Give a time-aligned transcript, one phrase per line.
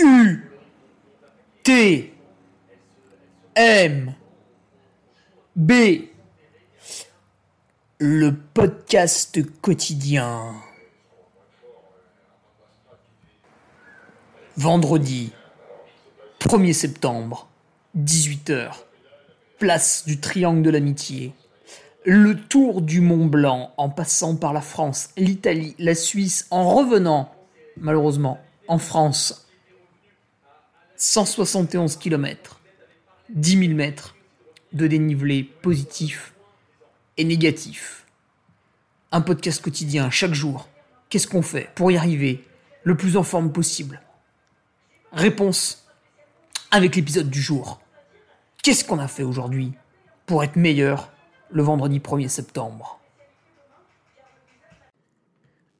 [0.00, 0.50] U
[1.62, 2.12] T
[3.54, 4.14] M
[5.54, 5.72] B
[7.98, 10.54] le podcast quotidien.
[14.56, 15.32] Vendredi
[16.40, 17.48] 1er septembre,
[17.96, 18.72] 18h,
[19.58, 21.32] place du Triangle de l'Amitié.
[22.04, 27.32] Le tour du Mont Blanc en passant par la France, l'Italie, la Suisse, en revenant,
[27.76, 29.41] malheureusement, en France.
[31.04, 32.60] 171 km,
[33.30, 34.14] 10 000 mètres
[34.72, 36.32] de dénivelé positif
[37.16, 38.06] et négatif.
[39.10, 40.68] Un podcast quotidien chaque jour.
[41.08, 42.44] Qu'est-ce qu'on fait pour y arriver
[42.84, 44.00] le plus en forme possible?
[45.10, 45.88] Réponse
[46.70, 47.80] avec l'épisode du jour.
[48.62, 49.72] Qu'est-ce qu'on a fait aujourd'hui
[50.26, 51.10] pour être meilleur
[51.50, 53.00] le vendredi 1er septembre?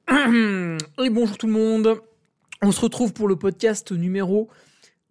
[0.10, 2.02] Et bonjour tout le monde.
[2.60, 4.50] On se retrouve pour le podcast numéro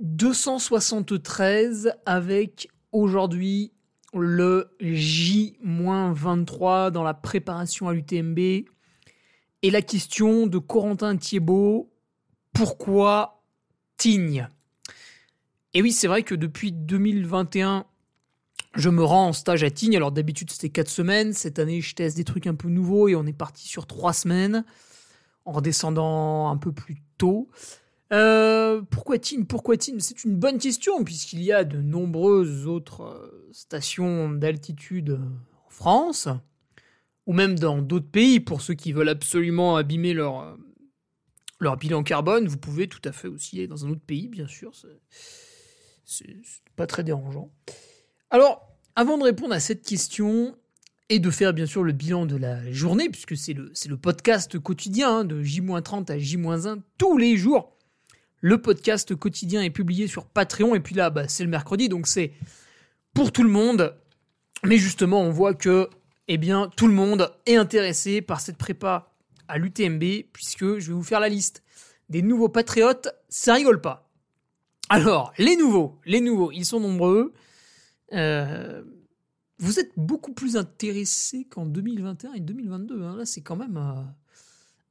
[0.01, 3.71] 273 avec aujourd'hui
[4.13, 8.65] le J-23 dans la préparation à l'UTMB et
[9.63, 11.91] la question de Corentin Thiebaud
[12.53, 13.43] pourquoi
[13.97, 14.47] Tigne
[15.73, 17.85] Et oui, c'est vrai que depuis 2021,
[18.75, 19.95] je me rends en stage à Tignes.
[19.95, 21.33] Alors d'habitude c'était 4 semaines.
[21.33, 24.13] Cette année je teste des trucs un peu nouveaux et on est parti sur 3
[24.13, 24.65] semaines
[25.45, 27.49] en redescendant un peu plus tôt.
[28.11, 33.49] Euh, pourquoi Tignes Pourquoi C'est une bonne question puisqu'il y a de nombreuses autres euh,
[33.53, 35.19] stations d'altitude
[35.65, 36.27] en France
[37.25, 40.55] ou même dans d'autres pays pour ceux qui veulent absolument abîmer leur, euh,
[41.59, 42.47] leur bilan carbone.
[42.47, 44.73] Vous pouvez tout à fait aussi aller dans un autre pays, bien sûr.
[46.03, 46.35] C'est
[46.75, 47.49] pas très dérangeant.
[48.29, 50.57] Alors, avant de répondre à cette question
[51.07, 54.59] et de faire bien sûr le bilan de la journée, puisque c'est le, le podcast
[54.59, 57.77] quotidien hein, de J-30 à J-1 tous les jours,
[58.41, 62.07] le podcast quotidien est publié sur Patreon, et puis là, bah, c'est le mercredi, donc
[62.07, 62.33] c'est
[63.13, 63.95] pour tout le monde.
[64.63, 65.89] Mais justement, on voit que
[66.27, 69.13] eh bien, tout le monde est intéressé par cette prépa
[69.47, 71.63] à l'UTMB, puisque je vais vous faire la liste
[72.09, 74.09] des nouveaux patriotes, ça rigole pas.
[74.89, 77.33] Alors, les nouveaux, les nouveaux, ils sont nombreux.
[78.13, 78.83] Euh,
[79.59, 83.03] vous êtes beaucoup plus intéressé qu'en 2021 et 2022.
[83.03, 83.15] Hein.
[83.15, 84.01] Là, c'est quand même euh,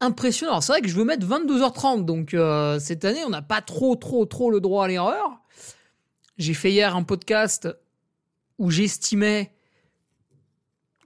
[0.00, 0.60] impressionnant.
[0.60, 3.96] C'est vrai que je veux mettre 22h30, donc euh, cette année, on n'a pas trop,
[3.96, 5.40] trop, trop le droit à l'erreur.
[6.38, 7.68] J'ai fait hier un podcast
[8.58, 9.52] où j'estimais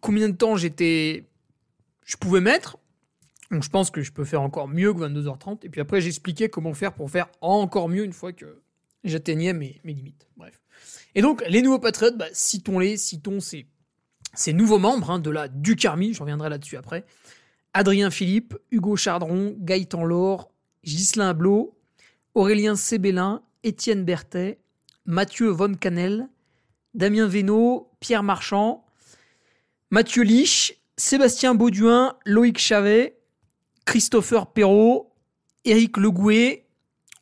[0.01, 1.29] combien de temps j'étais,
[2.05, 2.79] je pouvais mettre.
[3.51, 5.61] Donc je pense que je peux faire encore mieux que 22h30.
[5.63, 8.63] Et puis après, j'expliquais comment faire pour faire encore mieux une fois que
[9.03, 10.29] j'atteignais mes, limites.
[10.37, 10.61] Bref.
[11.15, 13.67] Et donc, les nouveaux patriotes, bah, citons-les, citons ces,
[14.53, 17.05] nouveaux membres hein, de la Ducarmi, je reviendrai là-dessus après.
[17.75, 20.51] Adrien Philippe, Hugo Chardron, Gaëtan Laure,
[20.85, 21.77] Ghislain Blot,
[22.35, 24.61] Aurélien Sébélin, Étienne Berthet,
[25.05, 26.29] Mathieu Von Canel,
[26.95, 28.85] Damien Vénaud, Pierre Marchand,
[29.91, 33.19] Mathieu Lich, Sébastien Bauduin, Loïc Chavet,
[33.85, 35.13] Christopher Perrault,
[35.65, 36.67] Éric Legouet,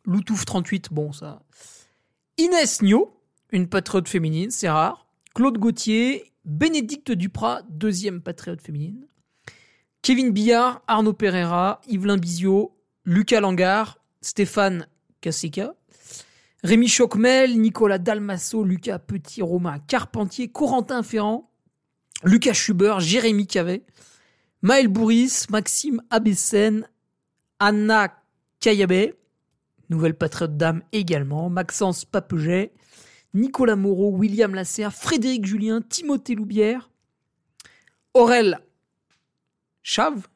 [0.04, 1.42] Loutouf 38, bon ça.
[2.36, 3.18] Inès Nio,
[3.50, 5.06] une patriote féminine, c'est rare.
[5.34, 9.06] Claude Gauthier, Bénédicte Duprat, deuxième patriote féminine.
[10.02, 14.88] Kevin Billard, Arnaud Pereira, Yvelin Bizio, Lucas Langard, Stéphane
[15.20, 15.74] Cassica,
[16.64, 21.48] Rémi Chocmel, Nicolas Dalmasso, Lucas Petit, Romain Carpentier, Corentin Ferrand,
[22.24, 23.84] Lucas Schubert, Jérémy Cavet,
[24.60, 26.88] Maël Bourris, Maxime Abessène,
[27.60, 28.12] Anna
[28.58, 29.14] Kayabé,
[29.88, 32.72] nouvelle patriote d'âme également, Maxence Papeget,
[33.34, 36.90] Nicolas Moreau, William Lasserre, Frédéric Julien, Timothée Loubière,
[38.14, 38.58] Aurel
[39.82, 40.28] Chave,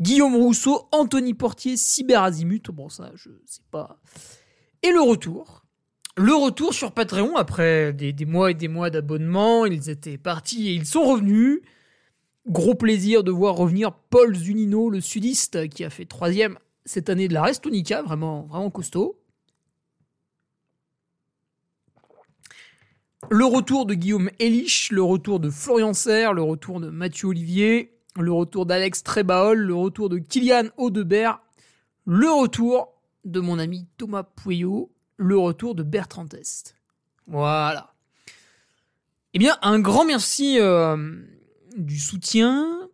[0.00, 3.98] Guillaume Rousseau, Anthony Portier, Cyberazimut, bon ça je sais pas.
[4.82, 5.62] Et le retour.
[6.16, 10.74] Le retour sur Patreon après des, mois et des mois d'abonnement, ils étaient partis et
[10.74, 11.60] ils sont revenus.
[12.46, 17.28] Gros plaisir de voir revenir Paul Zunino, le sudiste, qui a fait troisième cette année
[17.28, 19.22] de la Restonica, vraiment, vraiment costaud.
[23.30, 27.91] Le retour de Guillaume Elich, le retour de Florian Serre, le retour de Mathieu Olivier,
[28.16, 31.40] le retour d'Alex Trébaol, le retour de Kylian Audebert,
[32.06, 32.92] le retour
[33.24, 36.76] de mon ami Thomas Pouillot, le retour de Bertrand Test.
[37.26, 37.94] Voilà.
[39.34, 41.16] Eh bien, un grand merci euh,
[41.76, 42.88] du soutien,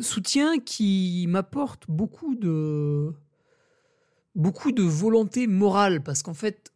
[0.00, 3.12] soutien qui m'apporte beaucoup de
[4.34, 6.72] beaucoup de volonté morale parce qu'en fait,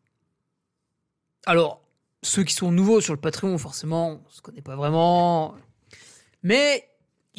[1.47, 1.83] alors
[2.23, 5.55] ceux qui sont nouveaux sur le Patreon, forcément, on se connaît pas vraiment.
[6.43, 6.90] Mais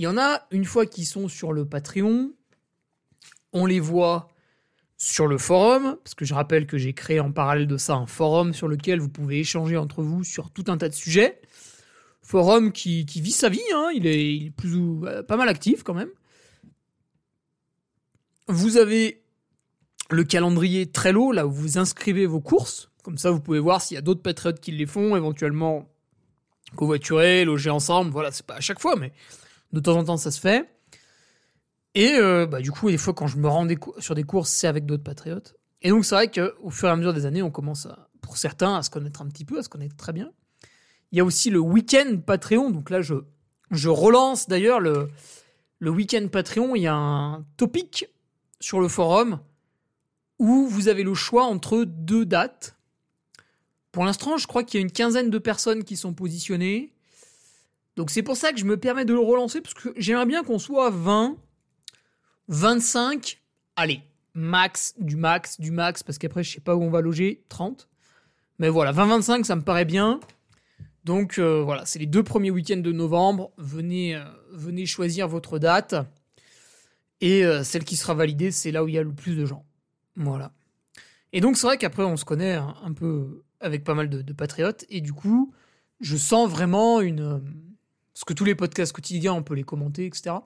[0.02, 2.34] il y en a, une fois qu'ils sont sur le Patreon,
[3.54, 4.30] on les voit
[4.98, 8.08] sur le forum, parce que je rappelle que j'ai créé en parallèle de ça un
[8.08, 11.40] forum sur lequel vous pouvez échanger entre vous sur tout un tas de sujets.
[12.24, 15.94] Forum qui, vit sa vie, hein, il, est, plus ou euh, pas mal actif quand
[15.94, 16.10] même.
[18.48, 19.22] Vous avez
[20.10, 22.90] le calendrier Trello, là où vous inscrivez vos courses.
[23.04, 25.94] Comme ça, vous pouvez voir s'il y a d'autres patriotes qui les font, éventuellement
[26.76, 28.10] covoiturer, loger ensemble.
[28.10, 29.14] Voilà, c'est pas à chaque fois, mais
[29.74, 30.70] de temps en temps, ça se fait.
[31.94, 33.68] Et euh, bah, du coup, des fois, quand je me rends
[34.00, 35.56] sur des courses, c'est avec d'autres patriotes.
[35.82, 37.88] Et donc, c'est vrai qu'au fur et à mesure des années, on commence,
[38.22, 40.32] pour certains, à se connaître un petit peu, à se connaître très bien.
[41.12, 42.70] Il y a aussi le week-end Patreon.
[42.70, 45.10] Donc là, je, relance d'ailleurs le,
[45.80, 46.76] le week-end Patreon.
[46.76, 48.06] Il y a un topic
[48.60, 49.40] sur le forum
[50.40, 52.78] où vous avez le choix entre deux dates.
[53.92, 56.94] Pour l'instant, je crois qu'il y a une quinzaine de personnes qui sont positionnées.
[57.96, 60.44] Donc c'est pour ça que je me permets de le relancer, parce que j'aimerais bien
[60.44, 61.38] qu'on soit 20
[62.48, 63.42] 25,
[63.78, 64.02] allez,
[64.34, 67.88] max, du max, du max, parce qu'après, je sais pas où on va loger, 30.
[68.60, 70.20] Mais voilà, 20-25, ça me paraît bien.
[71.04, 73.52] Donc euh, voilà, c'est les deux premiers week-ends de novembre.
[73.58, 75.96] Venez, euh, venez choisir votre date.
[77.22, 79.46] Et euh, celle qui sera validée, c'est là où il y a le plus de
[79.46, 79.66] gens.
[80.16, 80.52] Voilà.
[81.34, 84.86] Et donc c'est vrai qu'après, on se connaît un, peu avec pas mal de, patriotes.
[84.90, 85.54] Et du coup,
[86.02, 87.42] je sens vraiment une...
[88.14, 90.40] Parce que tous les podcasts quotidiens, on peut les commenter, etc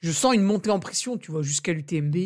[0.00, 2.16] je sens une montée en pression, tu vois, jusqu'à l'UTMB.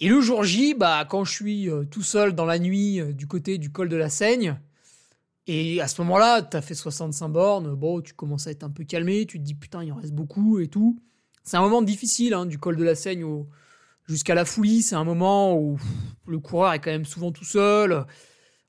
[0.00, 3.12] Et le jour J, bah, quand je suis euh, tout seul dans la nuit euh,
[3.12, 4.58] du côté du col de la Seigne,
[5.46, 8.70] et à ce moment-là, tu as fait 65 bornes, bon, tu commences à être un
[8.70, 11.00] peu calmé, tu te dis putain, il en reste beaucoup et tout.
[11.42, 13.24] C'est un moment difficile, hein, du col de la Seigne
[14.06, 15.78] jusqu'à la fouille, c'est un moment où
[16.26, 18.04] le coureur est quand même souvent tout seul,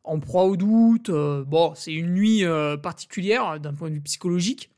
[0.05, 1.09] en proie au doute.
[1.09, 2.43] Euh, bon, c'est une nuit
[2.81, 4.71] particulière d'un point de vue psychologique.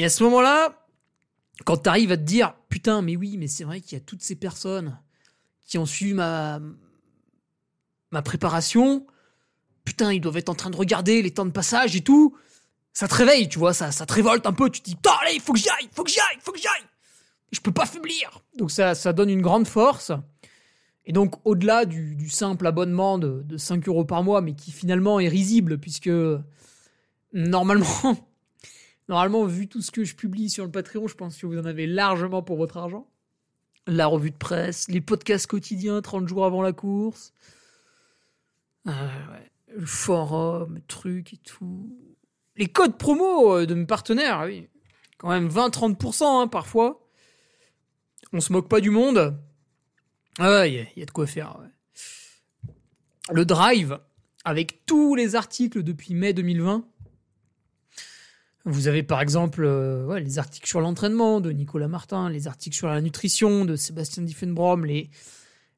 [0.00, 0.86] Et à ce moment-là,
[1.66, 4.02] quand tu arrives à te dire putain mais oui mais c'est vrai qu'il y a
[4.02, 4.98] toutes ces personnes
[5.66, 6.58] qui ont suivi ma
[8.10, 9.06] ma préparation
[9.84, 12.34] putain ils doivent être en train de regarder les temps de passage et tout.
[12.94, 15.12] Ça te réveille tu vois ça ça te révolte un peu tu te dis putain
[15.20, 16.86] allez il faut que j'y aille faut que j'y aille faut que j'y aille.
[17.52, 18.42] Je peux pas faiblir.
[18.56, 20.12] Donc ça ça donne une grande force.
[21.04, 25.20] Et donc au-delà du, simple abonnement de, de 5 euros par mois mais qui finalement
[25.20, 26.10] est risible puisque
[27.34, 28.16] normalement
[29.10, 31.64] Normalement, vu tout ce que je publie sur le Patreon, je pense que vous en
[31.64, 33.08] avez largement pour votre argent.
[33.88, 37.34] La revue de presse, les podcasts quotidiens 30 jours avant la course.
[38.86, 38.92] Euh,
[39.74, 41.92] le forum, truc et tout.
[42.54, 44.68] Les codes promo euh, de mes partenaires, oui.
[45.18, 47.04] Quand même 20-30% hein, parfois.
[48.32, 49.36] On se moque pas du monde.
[50.38, 51.58] Il y, a de quoi faire.
[53.32, 53.98] Le drive,
[54.44, 56.84] avec tous les articles depuis mai 2020,
[58.64, 62.88] vous avez par exemple euh, les articles sur l'entraînement de Nicolas Martin, les articles sur
[62.88, 65.08] la nutrition de Sébastien Diffenbrom, les,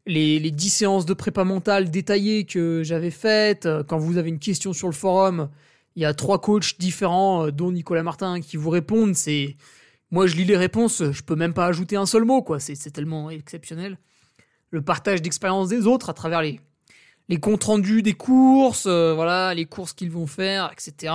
[0.07, 3.69] les, les 10 séances de prépa mentale détaillées que j'avais faites.
[3.87, 5.49] Quand vous avez une question sur le forum,
[5.95, 9.15] il y a trois coachs différents, euh, dont Nicolas Martin, qui vous répondent.
[9.15, 9.57] C'est
[10.11, 12.59] Moi, je lis les réponses, je peux même pas ajouter un seul mot, quoi.
[12.59, 13.97] C'est tellement exceptionnel.
[14.71, 16.59] Le partage d'expérience des autres à travers les,
[17.29, 21.13] les comptes rendus des courses, euh, voilà, les courses qu'ils vont faire, etc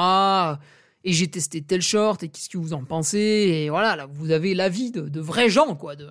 [1.08, 3.18] et j'ai testé tel short et qu'est-ce que vous en pensez?
[3.18, 6.10] Et voilà là vous avez l'avis de, de vrais gens quoi de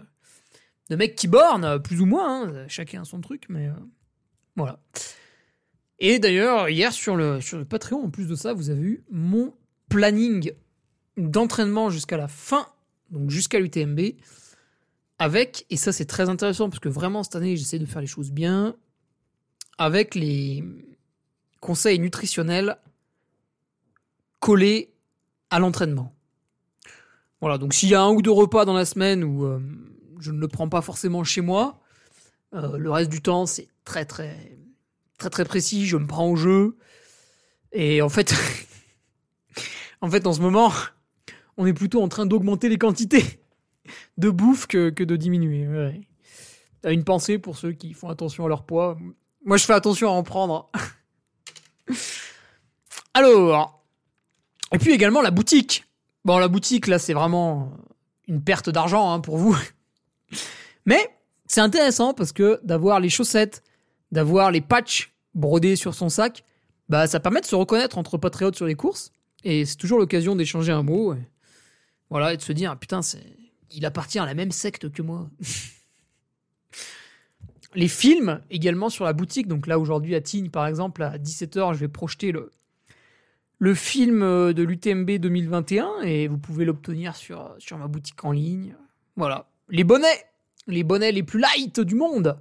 [0.88, 3.72] de mecs qui bornent plus ou moins hein, chacun son truc mais euh,
[4.56, 4.80] voilà.
[5.98, 9.52] Et d'ailleurs hier sur le sur Patreon en plus de ça vous avez eu mon
[9.90, 10.52] planning
[11.18, 12.66] d'entraînement jusqu'à la fin
[13.10, 14.00] donc jusqu'à l'UTMB
[15.18, 18.06] avec et ça c'est très intéressant parce que vraiment cette année j'essaie de faire les
[18.06, 18.74] choses bien
[19.76, 20.64] avec les
[21.60, 22.78] conseils nutritionnels
[24.40, 24.92] collé
[25.50, 26.14] à l'entraînement.
[27.40, 29.60] Voilà, donc s'il y a un ou deux repas dans la semaine où euh,
[30.18, 31.80] je ne le prends pas forcément chez moi,
[32.54, 34.58] euh, le reste du temps c'est très très
[35.18, 36.76] très très précis, je me prends au jeu.
[37.72, 38.34] Et en fait,
[40.00, 40.72] en fait en ce moment,
[41.56, 43.40] on est plutôt en train d'augmenter les quantités
[44.18, 45.68] de bouffe que, de diminuer.
[45.68, 46.00] Ouais.
[46.82, 48.98] T'as une pensée pour ceux qui font attention à leur poids.
[49.44, 50.70] Moi je fais attention à en prendre.
[53.14, 53.75] Alors,
[54.72, 55.84] et puis également la boutique.
[56.24, 57.72] Bon, la boutique, là, c'est vraiment
[58.26, 59.56] une perte d'argent hein, pour vous.
[60.86, 61.08] Mais
[61.46, 63.62] c'est intéressant parce que d'avoir les chaussettes,
[64.10, 66.44] d'avoir les patchs brodés sur son sac,
[66.88, 69.12] bah ça permet de se reconnaître entre patriotes sur les courses.
[69.44, 71.14] Et c'est toujours l'occasion d'échanger un mot.
[71.14, 71.18] Et
[72.10, 73.00] voilà, et de se dire, ah, putain,
[73.70, 75.28] il appartient à la même secte que moi.
[77.74, 79.46] les films également sur la boutique.
[79.46, 82.50] Donc là, aujourd'hui, à Tignes, par exemple, à 17h, je vais projeter le,
[83.58, 88.32] le film euh, de l'UTMB 2021 et vous pouvez l'obtenir sur, sur ma boutique en
[88.32, 88.74] ligne.
[89.16, 89.48] Voilà.
[89.68, 90.26] Les bonnets,
[90.66, 92.38] les bonnets les plus light du monde.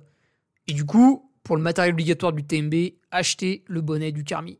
[0.67, 2.74] Et du coup, pour le matériel obligatoire du TMB,
[3.12, 4.60] achetez le bonnet du Carmi.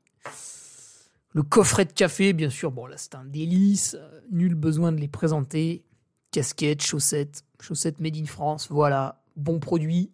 [1.33, 3.97] Le coffret de café, bien sûr, bon là c'est un délice,
[4.31, 5.83] nul besoin de les présenter.
[6.31, 10.12] Casquettes, chaussettes, chaussettes made in France, voilà, bon produit,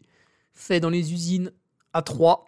[0.54, 1.52] fait dans les usines
[1.94, 2.46] à 3.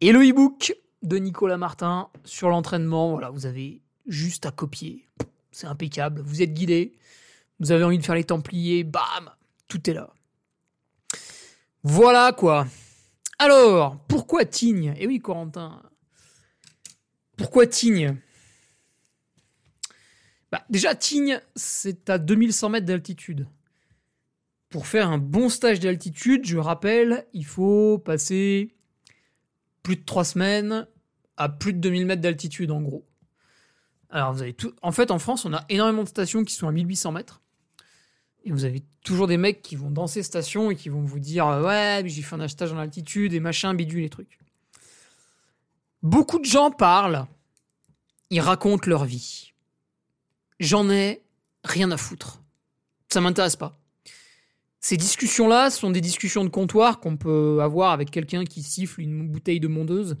[0.00, 5.06] Et le e-book de Nicolas Martin sur l'entraînement, voilà, vous avez juste à copier.
[5.50, 6.92] C'est impeccable, vous êtes guidé,
[7.58, 9.30] vous avez envie de faire les Templiers, bam,
[9.68, 10.12] tout est là.
[11.82, 12.66] Voilà quoi.
[13.38, 15.82] Alors, pourquoi Tigne Eh oui, Corentin.
[17.38, 18.18] Pourquoi Tigne
[20.52, 23.48] bah, Déjà, Tigne, c'est à 2100 mètres d'altitude.
[24.68, 28.74] Pour faire un bon stage d'altitude, je rappelle, il faut passer
[29.82, 30.86] plus de 3 semaines
[31.40, 33.06] à plus de 2000 mètres d'altitude en gros.
[34.10, 34.74] Alors vous avez tout.
[34.82, 37.40] En fait, en France, on a énormément de stations qui sont à 1800 mètres.
[38.44, 41.18] Et vous avez toujours des mecs qui vont dans ces stations et qui vont vous
[41.18, 44.38] dire Ouais, j'ai fait un stage en altitude et machin, bidule les trucs.
[46.02, 47.26] Beaucoup de gens parlent,
[48.28, 49.54] ils racontent leur vie.
[50.58, 51.22] J'en ai
[51.64, 52.42] rien à foutre.
[53.08, 53.78] Ça m'intéresse pas.
[54.80, 59.26] Ces discussions-là sont des discussions de comptoir qu'on peut avoir avec quelqu'un qui siffle une
[59.26, 60.16] bouteille de mondeuse.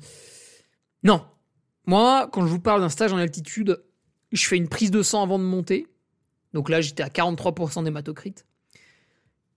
[1.02, 1.24] Non.
[1.86, 3.82] Moi, quand je vous parle d'un stage en altitude,
[4.32, 5.86] je fais une prise de sang avant de monter.
[6.52, 8.46] Donc là, j'étais à 43% d'hématocrite.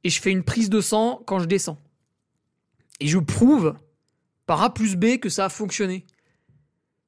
[0.04, 1.78] Et je fais une prise de sang quand je descends.
[3.00, 3.76] Et je prouve
[4.46, 6.06] par A plus B que ça a fonctionné.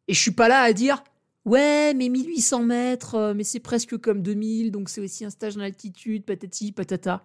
[0.07, 1.03] Et je suis pas là à dire
[1.45, 5.55] Ouais, mais 1800 mètres, euh, mais c'est presque comme 2000, donc c'est aussi un stage
[5.57, 7.21] en altitude, patati, patata.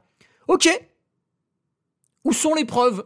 [0.47, 0.69] Ok
[2.25, 3.03] Où sont les preuves?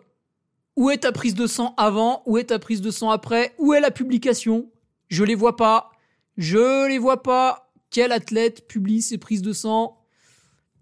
[0.76, 2.22] Où est ta prise de sang avant?
[2.26, 3.54] Où est ta prise de sang après?
[3.58, 4.70] Où est la publication?
[5.08, 5.90] Je les vois pas.
[6.36, 7.72] Je les vois pas.
[7.90, 10.00] Quel athlète publie ses prises de sang?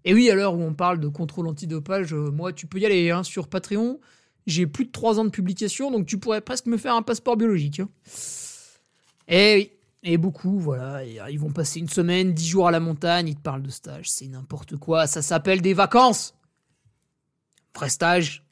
[0.05, 2.85] Et oui, à l'heure où on parle de contrôle antidopage, euh, moi, tu peux y
[2.85, 3.99] aller hein, sur Patreon.
[4.47, 7.37] J'ai plus de 3 ans de publication, donc tu pourrais presque me faire un passeport
[7.37, 7.79] biologique.
[7.79, 7.89] Et hein.
[9.27, 9.71] eh oui,
[10.03, 10.97] et beaucoup, voilà.
[10.97, 13.69] Euh, ils vont passer une semaine, 10 jours à la montagne, ils te parlent de
[13.69, 14.09] stage.
[14.09, 16.35] C'est n'importe quoi, ça s'appelle des vacances.
[17.75, 18.45] Vrai stage,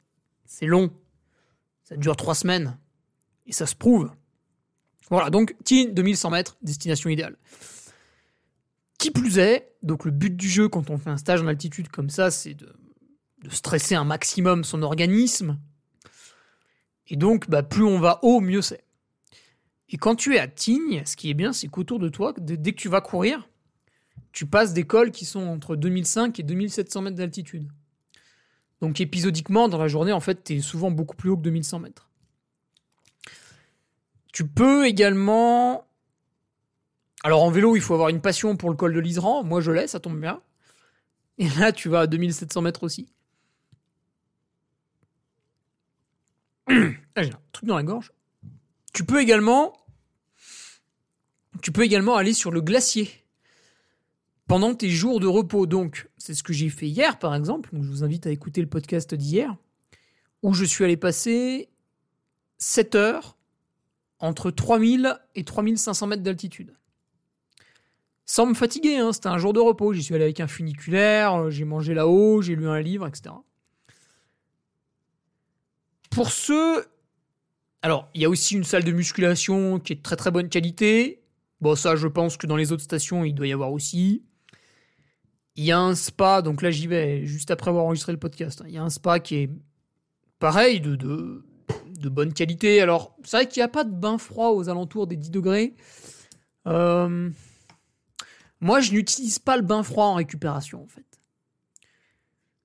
[0.46, 0.90] c'est long.
[1.84, 2.78] Ça dure 3 semaines.
[3.46, 4.10] Et ça se prouve.
[5.10, 7.36] Voilà, donc Teen 2100 mètres, destination idéale.
[8.98, 11.88] Qui plus est, donc le but du jeu quand on fait un stage en altitude
[11.88, 12.72] comme ça, c'est de,
[13.50, 15.58] stresser un maximum son organisme.
[17.08, 18.84] Et donc, bah, plus on va haut, mieux c'est.
[19.88, 22.72] Et quand tu es à Tignes, ce qui est bien, c'est qu'autour de toi, dès
[22.72, 23.48] que tu vas courir,
[24.32, 27.68] tu passes des cols qui sont entre 2005 et 2700 mètres d'altitude.
[28.82, 31.78] Donc épisodiquement, dans la journée, en fait, tu es souvent beaucoup plus haut que 2100
[31.78, 32.10] mètres.
[34.32, 35.86] Tu peux également...
[37.22, 39.44] Alors en vélo, il faut avoir une passion pour le col de l'Isran.
[39.44, 40.42] Moi, je l'ai, ça tombe bien.
[41.38, 43.08] Et là, tu vas à 2700 mètres aussi.
[47.14, 48.10] Ah, j'ai un truc dans la gorge.
[48.94, 49.74] Tu peux également
[51.60, 53.21] tu peux également aller sur le glacier
[54.52, 55.64] pendant tes jours de repos.
[55.64, 57.70] Donc, c'est ce que j'ai fait hier, par exemple.
[57.72, 59.56] Donc, je vous invite à écouter le podcast d'hier,
[60.42, 61.70] où je suis allé passer
[62.58, 63.38] 7 heures
[64.18, 66.76] entre 3000 et 3500 mètres d'altitude.
[68.26, 69.94] Sans me fatiguer, hein, c'était un jour de repos.
[69.94, 73.34] J'y suis allé avec un funiculaire, euh, j'ai mangé là-haut, j'ai lu un livre, etc.
[76.10, 76.84] Pour ceux.
[77.80, 80.50] Alors, il y a aussi une salle de musculation qui est de très très bonne
[80.50, 81.22] qualité.
[81.62, 84.22] Bon, ça, je pense que dans les autres stations, il doit y avoir aussi.
[85.56, 88.62] Il y a un spa, donc là j'y vais juste après avoir enregistré le podcast.
[88.62, 88.66] Hein.
[88.68, 89.50] Il y a un spa qui est
[90.38, 92.80] pareil, de, de, bonne qualité.
[92.80, 95.76] Alors, c'est vrai qu'il n'y a pas de bain froid aux alentours des 10 degrés.
[96.66, 97.30] Euh,
[98.60, 101.06] moi, je n'utilise pas le bain froid en récupération, en fait.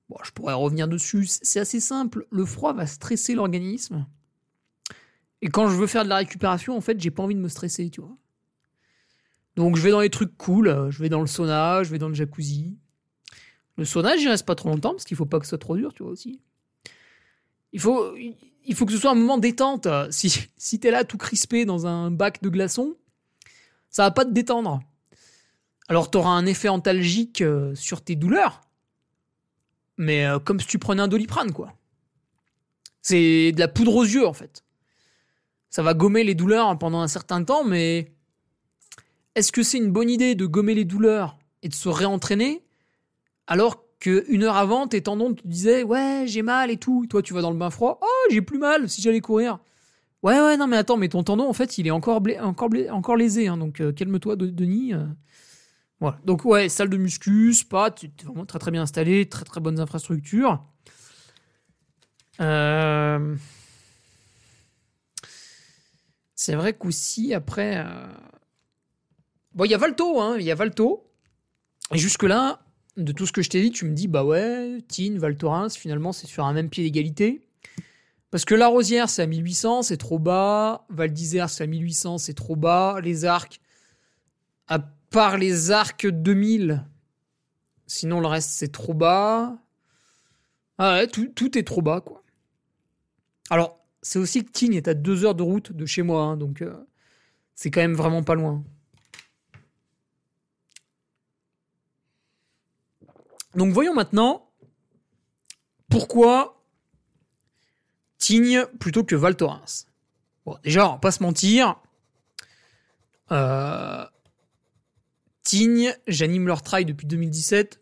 [0.09, 1.27] Bon, je pourrais revenir dessus.
[1.27, 2.25] C'est assez simple.
[2.31, 4.07] Le froid va stresser l'organisme.
[5.41, 7.49] Et quand je veux faire de la récupération, en fait, j'ai pas envie de me
[7.49, 8.17] stresser, tu vois.
[9.57, 11.97] Donc je vais dans les trucs cool, euh, je vais dans le sauna, je vais
[11.97, 12.77] dans le jacuzzi.
[13.75, 15.75] Le sauna, j'y reste pas trop longtemps parce qu'il faut pas que ce soit trop
[15.75, 16.39] dur, tu vois aussi.
[17.73, 19.87] Il faut, que ce soit un moment détente.
[20.11, 22.95] Si, si es là tout crispé dans un bac de glaçons,
[23.89, 24.79] ça va pas te détendre.
[25.89, 28.61] Alors tu auras un effet antalgique euh, sur tes douleurs,
[29.97, 31.73] mais euh, comme si tu prenais un doliprane, quoi.
[33.01, 34.63] C'est de la poudre aux yeux, en fait.
[35.69, 38.16] Ça va gommer les douleurs pendant un certain temps, mais
[39.37, 42.63] est-ce que c'est une bonne idée de gommer les douleurs et de se réentraîner
[43.45, 47.05] alors qu'une heure avant, tes tendons te disaient Ouais, j'ai mal et tout.
[47.07, 47.99] Toi, tu vas dans le bain froid.
[48.01, 49.59] Oh, j'ai plus mal si j'allais courir.
[50.23, 52.69] Ouais, ouais, non, mais attends, mais ton tendon, en fait, il est encore, blé, encore,
[52.69, 53.47] blé, encore lésé.
[53.47, 53.57] Hein.
[53.57, 54.95] Donc, euh, calme-toi, Denis.
[54.95, 55.05] Euh.
[55.99, 56.17] Voilà.
[56.25, 59.61] Donc, ouais, salle de muscu, spa, tu es vraiment très, très bien installé, très, très
[59.61, 60.65] bonnes infrastructures.
[62.41, 63.35] Euh.
[66.33, 67.85] C'est vrai qu'aussi, après.
[69.57, 71.09] Bon, il y a Valto, hein, il y a Valto.
[71.91, 72.59] Et jusque-là,
[72.95, 75.75] de tout ce que je t'ai dit, tu me dis, bah ouais, Tine, Val Thorens,
[75.75, 77.41] finalement, c'est sur un même pied d'égalité.
[78.29, 80.85] Parce que la Rosière, c'est à 1800, c'est trop bas.
[80.89, 82.99] Val d'Isère, c'est à 1800, c'est trop bas.
[83.01, 83.59] Les arcs,
[84.67, 86.85] à part les arcs 2000,
[87.87, 89.57] sinon le reste, c'est trop bas.
[90.77, 92.21] Ah ouais, tout, est trop bas, quoi.
[93.49, 96.37] Alors, c'est aussi que Tignes est à deux heures de route de chez moi, hein,
[96.37, 96.75] donc euh,
[97.55, 98.63] c'est quand même vraiment pas loin.
[103.57, 104.49] Donc voyons maintenant
[105.89, 106.63] pourquoi
[108.19, 109.87] Tignes plutôt que Val Thorens.
[110.45, 111.75] Bon, déjà, on va pas se mentir.
[113.31, 114.05] Euh,
[115.43, 117.81] Tignes, j'anime leur trail depuis 2017,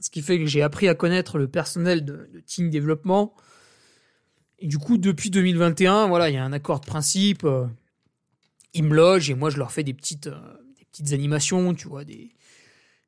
[0.00, 3.34] ce qui fait que j'ai appris à connaître le personnel de, de Tignes Développement.
[4.58, 7.44] Et du coup, depuis 2021, voilà, il y a un accord de principe.
[7.44, 7.66] Euh,
[8.74, 11.86] ils me logent et moi, je leur fais des petites, euh, des petites animations, tu
[11.86, 12.32] vois, des,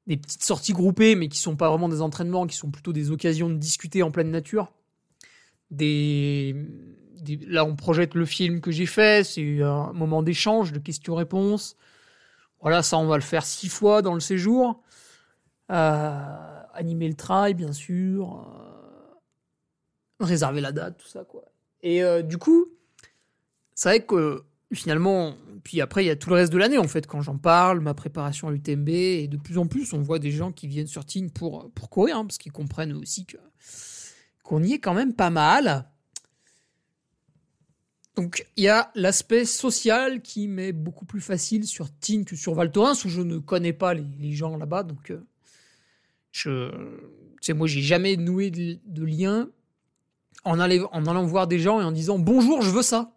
[0.06, 3.10] des petites sorties groupées, mais qui sont pas vraiment des entraînements, qui sont plutôt des
[3.10, 4.72] occasions de discuter en pleine nature.
[5.70, 6.54] Des,
[7.46, 11.76] là, on projette le film que j'ai fait, c'est un moment d'échange, de questions-réponses.
[12.60, 14.82] Voilà, ça, on va le faire six fois dans le séjour.
[15.70, 18.46] Euh, animer le trail, bien sûr.
[18.46, 21.44] Euh, réserver la date, tout ça, quoi.
[21.82, 22.66] Et euh, du coup,
[23.74, 26.88] c'est vrai que finalement, puis après, il y a tout le reste de l'année, en
[26.88, 30.18] fait, quand j'en parle, ma préparation à l'UTMB, et de plus en plus, on voit
[30.18, 33.36] des gens qui viennent sur Tignes pour, pour courir, hein, parce qu'ils comprennent aussi que
[34.42, 35.88] qu'on y est quand même pas mal.
[38.14, 42.54] Donc, il y a l'aspect social qui m'est beaucoup plus facile sur Tignes que sur
[42.54, 45.26] Val Thorens, où je ne connais pas les, gens là-bas, donc euh,
[46.30, 46.70] je...
[47.40, 49.48] Tu moi, j'ai jamais noué de, de lien
[50.44, 53.12] en, en allant voir des gens et en disant «Bonjour, je veux ça»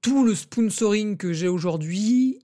[0.00, 2.42] tout le sponsoring que j'ai aujourd'hui,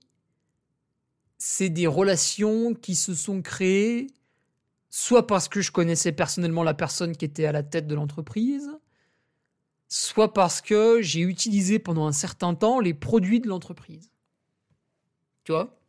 [1.37, 4.07] c'est des relations qui se sont créées
[4.89, 8.69] soit parce que je connaissais personnellement la personne qui était à la tête de l'entreprise,
[9.87, 14.11] soit parce que j'ai utilisé pendant un certain temps les produits de l'entreprise.
[15.43, 15.79] Tu vois?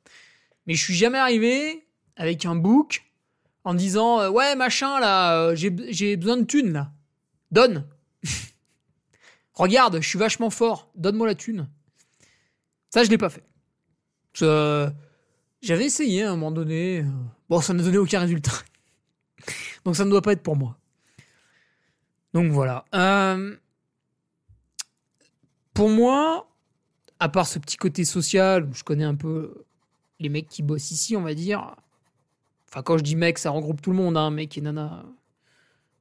[0.66, 3.04] Mais je suis jamais arrivé avec un book
[3.64, 6.92] en disant euh, ouais machin là, euh, j'ai besoin de thunes là,
[7.50, 7.86] donne.
[9.58, 11.68] Regarde, je suis vachement fort, donne-moi la thune.
[12.90, 13.44] Ça, je l'ai pas fait.
[15.60, 17.04] J'avais essayé à un moment donné.
[17.48, 18.52] Bon, ça n'a donné aucun résultat.
[19.84, 20.78] Donc ça ne doit pas être pour moi.
[22.34, 22.84] Donc voilà.
[22.94, 23.56] Euh,
[25.74, 26.48] pour moi,
[27.18, 29.64] à part ce petit côté social, où je connais un peu
[30.20, 31.74] les mecs qui bossent ici, on va dire.
[32.68, 35.04] Enfin, quand je dis mec, ça regroupe tout le monde, hein, mec et nana.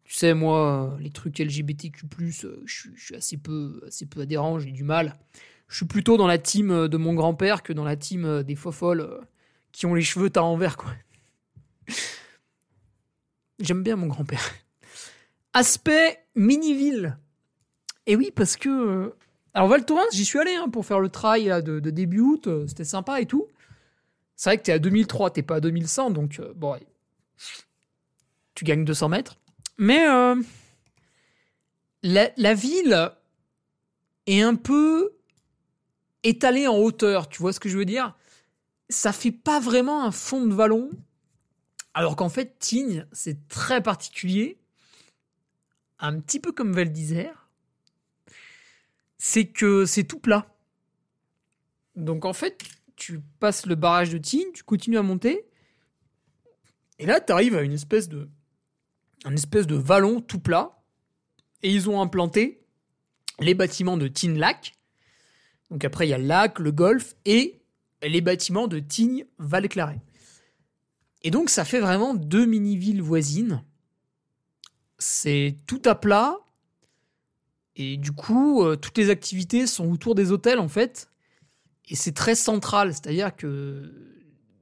[0.08, 2.06] Tu sais, moi, les trucs LGBTQ,
[2.46, 5.20] euh, je suis assez peu, assez peu adhérent, j'ai du mal.
[5.68, 8.42] Je suis plutôt dans la team euh, de mon grand-père que dans la team euh,
[8.42, 9.20] des fofolles
[9.74, 10.94] qui ont les cheveux tas envers, quoi.
[13.60, 14.50] J'aime bien mon grand-père.
[15.52, 17.18] Aspect mini-ville.
[18.06, 19.14] Et oui, parce que.
[19.54, 22.48] Alors, Val Thorens, j'y suis allé hein, pour faire le trail de, début août.
[22.68, 23.48] C'était sympa et tout.
[24.38, 26.78] C'est vrai que t'es à 2003, t'es pas à 2100, donc bon,
[28.54, 29.38] tu gagnes 200 mètres.
[29.78, 30.42] Mais euh,
[32.04, 33.12] la, ville
[34.26, 35.16] est un peu
[36.24, 38.16] étalée en hauteur, tu vois ce que je veux dire?
[38.90, 40.90] Ça fait pas vraiment un fond de vallon,
[41.94, 44.58] alors qu'en fait, Tignes, c'est très particulier,
[46.00, 47.50] un petit peu comme Val d'Isère,
[49.18, 50.48] c'est que c'est tout plat.
[51.96, 52.64] Donc en fait,
[52.96, 55.46] tu passes le barrage de Tignes, tu continues à monter,
[57.00, 58.28] et là, tu arrives à une espèce de
[59.26, 60.80] un espèce de vallon tout plat.
[61.64, 62.64] Et ils ont implanté
[63.40, 64.76] les bâtiments de Tignes-Lac.
[65.72, 67.62] Donc après, il y a le lac, le golfe et
[68.02, 70.02] les bâtiments de Tignes-Val-Claret.
[71.24, 73.64] Et donc, ça fait vraiment deux mini-villes voisines.
[75.00, 76.38] C'est tout à plat.
[77.76, 81.10] Et du coup, euh, toutes les activités sont autour des hôtels, en fait.
[81.90, 82.94] Et c'est très central.
[82.94, 83.92] C'est-à-dire que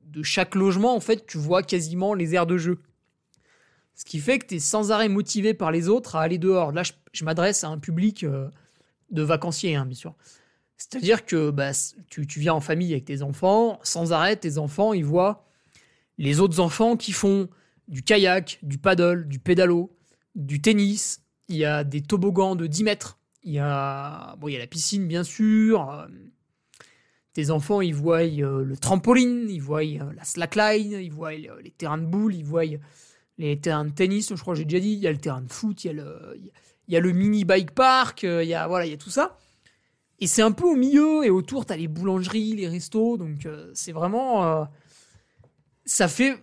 [0.05, 2.79] de chaque logement, en fait, tu vois quasiment les aires de jeu.
[3.95, 6.73] Ce qui fait que tu es sans arrêt motivé par les autres à aller dehors.
[6.73, 8.49] Là, je, m'adresse à un public euh,
[9.09, 10.15] de vacanciers, hein, bien sûr.
[10.77, 11.71] C'est-à-dire que bah,
[12.09, 15.45] tu, viens en famille avec tes enfants, sans arrêt, tes enfants, ils voient
[16.17, 17.47] les autres enfants qui font
[17.87, 19.95] du kayak, du paddle, du pédalo,
[20.35, 21.21] du tennis.
[21.47, 23.17] Il y a des toboggans de 10 mètres.
[23.43, 25.89] Il y a, bon, il y a la piscine, bien sûr.
[25.89, 26.07] Euh,
[27.31, 31.97] tes enfants, ils voient euh, le trampoline, ils voient la slackline, ils voient les terrains
[31.97, 32.65] de boules, ils voient
[33.37, 35.41] les terrains de tennis, je crois que j'ai déjà dit, il y a le terrain
[35.41, 36.39] de foot, il y a le,
[36.87, 38.97] il y a le mini bike park, euh, il y a, voilà, il y a
[38.97, 39.37] tout ça.
[40.19, 43.17] Et c'est un peu au milieu et autour, t'as les boulangeries, les restos.
[43.17, 44.45] Donc euh, c'est vraiment.
[44.45, 44.65] euh,
[45.85, 46.37] ça fait.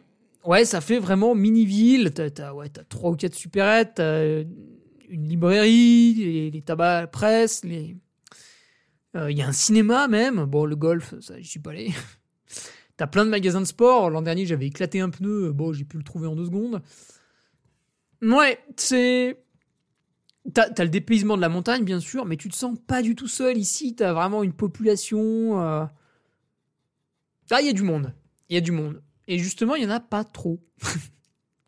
[0.44, 2.12] Ouais, ça fait vraiment mini-ville.
[2.12, 4.42] T'as, t'as- ouais, t'as trois ou quatre supérettes, t'as
[5.08, 7.96] une librairie, les, les tabacs presse, les.
[9.14, 10.44] Il y a un cinéma même.
[10.46, 11.92] Bon, le golf, ça, j'y suis pas allé.
[12.96, 14.10] T'as plein de magasins de sport.
[14.10, 15.52] L'an dernier, j'avais éclaté un pneu.
[15.52, 16.82] Bon, j'ai pu le trouver en deux secondes.
[18.20, 19.38] Ouais, c'est.
[20.54, 23.28] T'as le dépaysement de la montagne, bien sûr, mais tu te sens pas du tout
[23.28, 23.94] seul ici.
[23.94, 25.60] T'as vraiment une population.
[25.60, 25.84] euh,
[27.50, 28.12] Ah, il y a du monde.
[28.48, 29.02] Il y a du monde.
[29.28, 30.60] Et justement, il y en a pas trop.
[30.82, 30.98] Vous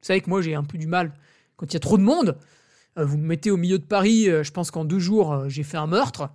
[0.02, 1.14] savez que moi, j'ai un peu du mal.
[1.56, 2.37] Quand il y a trop de monde,
[2.98, 5.48] euh, vous me mettez au milieu de Paris, euh, je pense qu'en deux jours, euh,
[5.48, 6.30] j'ai fait un meurtre.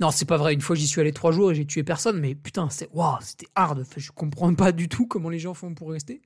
[0.00, 0.54] Non, c'est pas vrai.
[0.54, 2.18] Une fois, j'y suis allé trois jours et j'ai tué personne.
[2.20, 3.84] Mais putain, c'est waouh, c'était hard.
[3.96, 6.20] Je comprends pas du tout comment les gens font pour rester.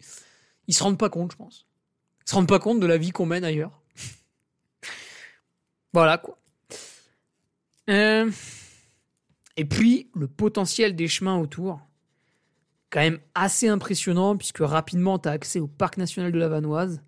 [0.69, 1.67] Ils se rendent pas compte, je pense.
[2.27, 3.83] Ils se rendent pas compte de la vie qu'on mène ailleurs.
[5.93, 6.39] voilà quoi.
[7.91, 8.31] Euh,
[9.57, 11.81] Et puis le potentiel des chemins autour,
[12.91, 17.03] quand même assez impressionnant puisque rapidement tu as accès au parc national de la Vanoise.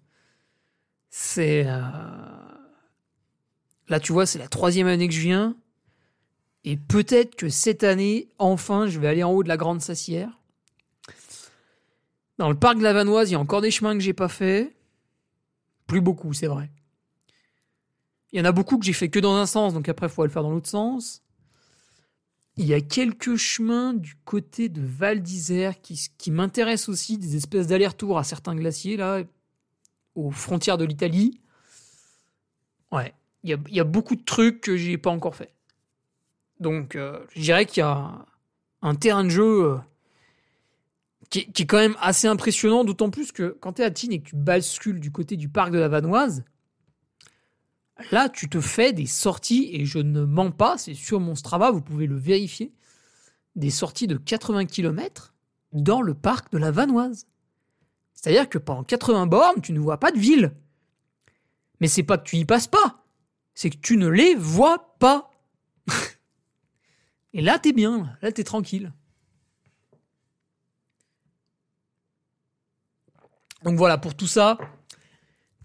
[1.10, 1.80] C'est euh,
[3.88, 5.56] là tu vois, c'est la troisième année que je viens.
[6.64, 10.30] Et peut-être que cette année, enfin, je vais aller en haut de la Grande Sassière.
[12.38, 14.28] Dans le parc de la Vanoise, il y a encore des chemins que j'ai pas
[14.28, 14.74] fait.
[15.86, 16.70] Plus beaucoup, c'est vrai.
[18.32, 20.12] Il y en a beaucoup que j'ai fait que dans un sens, donc après, il
[20.12, 21.22] faut le faire dans l'autre sens.
[22.56, 27.66] Il y a quelques chemins du côté de Val d'Isère qui, m'intéressent aussi, des espèces
[27.66, 29.22] d'allers-retours à certains glaciers, là,
[30.14, 31.40] aux frontières de l'Italie.
[32.92, 35.52] Ouais, il y a, il y a beaucoup de trucs que j'ai pas encore fait.
[36.60, 38.26] Donc, euh, je dirais qu'il y a
[38.82, 39.78] un terrain de jeu euh,
[41.30, 44.20] qui, est quand même assez impressionnant, d'autant plus que quand tu es à Tignes et
[44.20, 46.44] que tu bascules du côté du parc de la Vanoise,
[48.10, 51.70] là, tu te fais des sorties, et je ne mens pas, c'est sur mon Strava,
[51.70, 52.72] vous pouvez le vérifier,
[53.56, 55.34] des sorties de 80 km
[55.72, 57.26] dans le parc de la Vanoise.
[58.12, 60.52] C'est-à-dire que pendant 80 bornes, tu ne vois pas de ville.
[61.80, 63.04] Mais c'est pas que tu y passes pas,
[63.54, 65.30] c'est que tu ne les vois pas.
[67.32, 68.92] Et là, t'es bien, là, t'es tranquille.
[73.62, 74.58] Donc voilà, pour tout ça,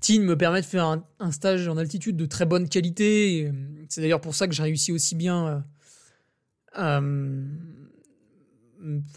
[0.02, 0.86] Tignes me permet de faire
[1.20, 3.48] un, stage en altitude de très bonne qualité.
[3.48, 5.48] euh, C'est d'ailleurs pour ça que j'ai réussi aussi bien.
[5.48, 5.60] euh,
[6.78, 7.46] euh,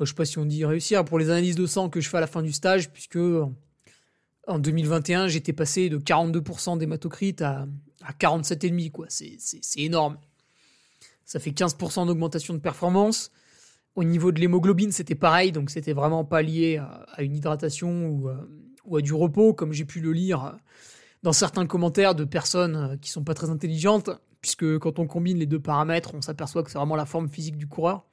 [0.01, 2.17] je sais pas si on dit réussir pour les analyses de sang que je fais
[2.19, 3.53] à la fin du stage, puisque en-
[4.47, 7.67] en 2021, j'étais passé de 42% d'hématocrite à,
[8.03, 8.91] à 47,5%.
[8.91, 9.07] quoi.
[9.11, 9.37] C'est
[9.77, 10.19] énorme.
[11.29, 13.31] Ça fait 15% d'augmentation de performance.
[13.97, 18.29] Au niveau de l'hémoglobine, c'était pareil, donc c'était vraiment pas lié à, une hydratation ou,
[18.29, 18.47] à-
[18.87, 20.57] ou à du repos, comme j'ai pu le lire
[21.23, 24.09] dans certains commentaires de personnes euh, qui sont pas très intelligentes,
[24.41, 27.59] puisque quand on combine les deux paramètres, on s'aperçoit que c'est vraiment la forme physique
[27.59, 28.07] du coureur.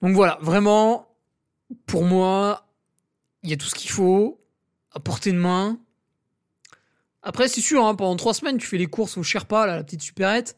[0.00, 1.06] Donc voilà, vraiment,
[1.86, 2.66] pour moi,
[3.44, 4.40] il y a tout ce qu'il faut,
[4.90, 5.78] à portée de main.
[7.22, 10.02] Après, c'est sûr, hein, pendant trois semaines, tu fais les courses au Sherpa, la petite
[10.02, 10.56] supérette.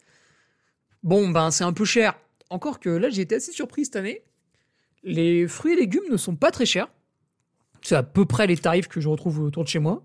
[1.05, 2.19] Bon, ben, c'est un peu cher.
[2.49, 4.25] Encore que là, j'ai été assez surpris cette année.
[5.03, 6.89] Les fruits et légumes ne sont pas très chers.
[7.83, 10.03] C'est à peu près les tarifs que je retrouve autour de chez moi.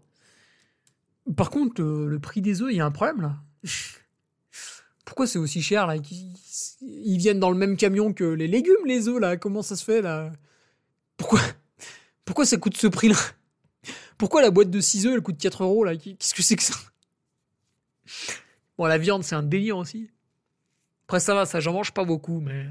[1.37, 3.37] Par contre, euh, le prix des œufs, il y a un problème là.
[5.05, 5.95] Pourquoi c'est aussi cher là?
[6.81, 9.37] Ils viennent dans le même camion que les légumes, les œufs là.
[9.37, 10.33] Comment ça se fait là?
[11.15, 11.39] Pourquoi
[12.25, 13.15] Pourquoi ça coûte ce prix là
[14.17, 15.95] Pourquoi la boîte de 6 œufs elle coûte 4 euros là?
[15.95, 16.75] Qu'est-ce que c'est que ça?
[18.77, 20.09] Bon, la viande c'est un délire aussi.
[21.09, 22.67] Après ça va, ça j'en mange pas beaucoup, mais.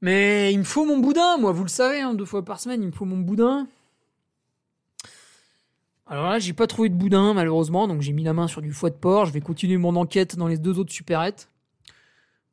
[0.00, 2.82] Mais il me faut mon boudin, moi, vous le savez, hein, deux fois par semaine,
[2.82, 3.68] il me faut mon boudin.
[6.06, 8.72] Alors là, j'ai pas trouvé de boudin, malheureusement, donc j'ai mis la main sur du
[8.72, 9.26] foie de porc.
[9.26, 11.50] Je vais continuer mon enquête dans les deux autres supérettes.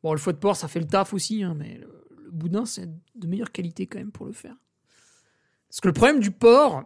[0.03, 2.65] Bon, le foie de porc, ça fait le taf aussi, hein, mais le, le boudin,
[2.65, 4.57] c'est de meilleure qualité quand même pour le faire.
[5.69, 6.83] Parce que le problème du porc,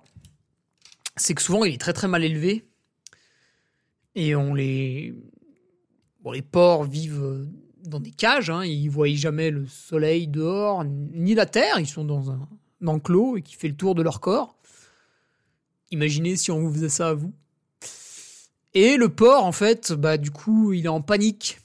[1.16, 2.70] c'est que souvent, il est très très mal élevé.
[4.14, 5.16] Et on les.
[6.22, 7.46] Bon, les porcs vivent euh,
[7.86, 12.04] dans des cages, hein, ils voient jamais le soleil dehors, ni la terre, ils sont
[12.04, 12.48] dans un,
[12.82, 14.58] un enclos et qui fait le tour de leur corps.
[15.92, 17.34] Imaginez si on vous faisait ça à vous.
[18.74, 21.60] Et le porc, en fait, bah, du coup, il est en panique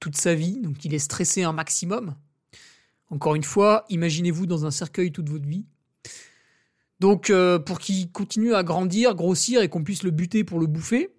[0.00, 2.14] toute sa vie, donc il est stressé un maximum.
[3.10, 5.66] Encore une fois, imaginez-vous dans un cercueil toute votre vie.
[7.00, 10.66] Donc, euh, pour qu'il continue à grandir, grossir et qu'on puisse le buter pour le
[10.66, 11.10] bouffer,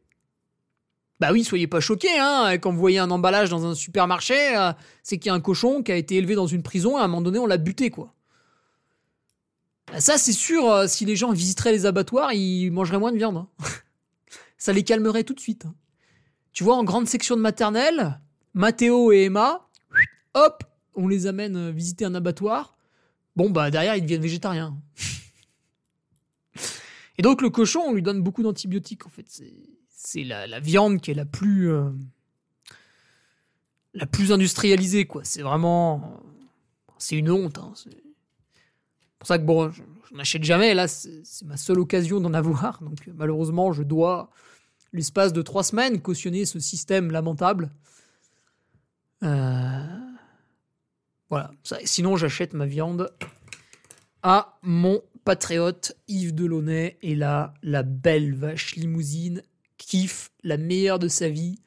[1.19, 4.71] bah oui, soyez pas choqués, hein, quand vous voyez un emballage dans un supermarché, euh,
[5.03, 7.03] c'est qu'il y a un cochon qui a été élevé dans une prison et à
[7.03, 8.13] un moment donné, on l'a buté, quoi.
[9.91, 13.17] Bah ça, c'est sûr, euh, si les gens visiteraient les abattoirs, ils mangeraient moins de
[13.17, 13.37] viande.
[13.37, 13.47] hein.
[14.57, 15.65] ça les calmerait tout de suite.
[15.65, 15.73] hein.
[16.53, 18.19] Tu vois, en grande section de maternelle,
[18.53, 19.67] Mathéo et Emma,
[20.35, 20.63] hop,
[20.95, 22.77] on les amène visiter un abattoir.
[23.35, 24.77] Bon, bah derrière, ils deviennent végétariens.
[27.17, 29.25] et donc, le cochon, on lui donne beaucoup d'antibiotiques, en fait.
[30.15, 31.71] La, viande qui est la plus.
[31.71, 31.89] Euh,
[33.93, 35.23] la plus industrialisée, quoi.
[35.23, 36.21] C'est vraiment.
[36.97, 37.57] C'est une honte.
[37.57, 37.73] Hein.
[37.75, 37.97] C'est
[39.17, 39.83] pour ça que, bon, je,
[40.13, 40.73] n'achète jamais.
[40.73, 42.79] Là, c'est ma seule occasion d'en avoir.
[42.83, 44.29] Donc, malheureusement, je dois,
[44.93, 47.71] l'espace de trois semaines, cautionner ce système lamentable.
[49.23, 49.85] Euh,
[51.29, 51.51] voilà.
[51.83, 53.11] sinon, j'achète ma viande
[54.23, 56.97] à mon patriote Yves Delaunay.
[57.01, 59.43] Et là, la belle vache limousine
[59.85, 61.59] kiffe la meilleure de sa vie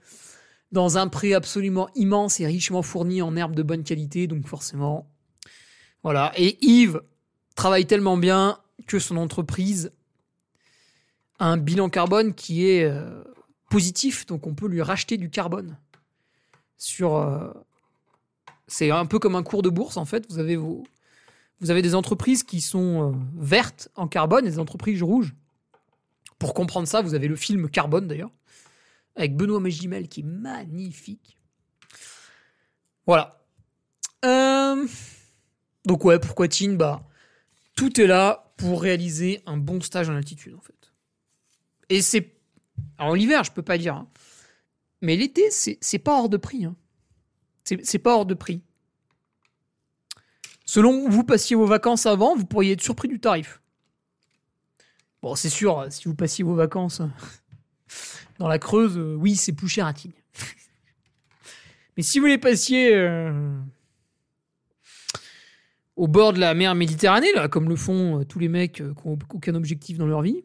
[0.70, 4.26] dans un prix absolument immense et richement fourni en herbes de bonne qualité.
[4.26, 5.06] Donc, forcément,
[6.02, 6.32] voilà.
[6.36, 7.02] Et Yves
[7.54, 9.92] travaille tellement bien que son entreprise
[11.38, 13.22] a un bilan carbone qui est euh,
[13.70, 14.26] positif.
[14.26, 15.76] Donc, on peut lui racheter du carbone
[16.78, 17.16] sur.
[17.16, 17.52] Euh,
[18.66, 20.26] c'est un peu comme un cours de bourse en fait.
[20.30, 20.84] Vous avez vos,
[21.60, 25.34] vous avez des entreprises qui sont euh, vertes en carbone et des entreprises rouges.
[26.42, 28.32] Pour comprendre ça, vous avez le film Carbone d'ailleurs,
[29.14, 31.38] avec Benoît Magimel qui est magnifique.
[33.06, 33.40] Voilà.
[34.24, 34.84] Euh,
[35.84, 37.08] donc ouais, pourquoi Tine Bah,
[37.76, 40.92] tout est là pour réaliser un bon stage en altitude en fait.
[41.88, 42.34] Et c'est...
[42.98, 43.94] Alors l'hiver, je peux pas dire.
[43.94, 44.08] Hein.
[45.00, 46.64] Mais l'été, c'est pas hors de prix.
[46.64, 46.74] Hein.
[47.62, 48.62] C'est pas hors de prix.
[50.64, 53.61] Selon vous passiez vos vacances avant, vous pourriez être surpris du tarif.
[55.22, 57.00] Bon, c'est sûr, si vous passiez vos vacances
[58.38, 60.10] dans la Creuse, euh, oui, c'est plus cher à Tignes.
[61.96, 63.56] Mais si vous les passiez euh,
[65.94, 68.82] au bord de la mer Méditerranée, là, comme le font euh, tous les mecs qui
[68.82, 70.42] n'ont aucun objectif dans leur vie,